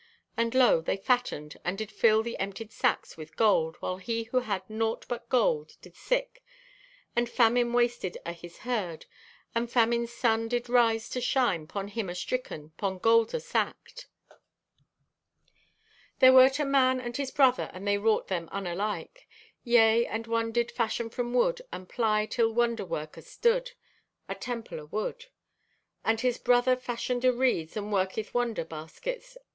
[0.35, 4.39] And lo, they fattened and did fill the emptied sacks with gold, while he who
[4.39, 6.41] hath naught but gold did sick,
[7.15, 9.05] and famine wasted o' his herd
[9.53, 14.07] and famine's sun did rise to shine 'pon him astricken 'pon gold asacked."
[16.17, 19.27] "There wert a man and his brother and they wrought them unalike.
[19.63, 23.73] Yea, and one did fashion from wood, and ply till wonderwork astood,
[24.27, 25.27] a temple o' wood.
[26.03, 29.37] And his brother fashioneth o' reeds and worketh wonder baskets.